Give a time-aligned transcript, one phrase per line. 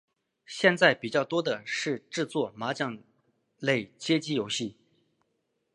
[0.47, 3.03] 现在比较多的是制作麻将
[3.59, 4.75] 类街机游戏。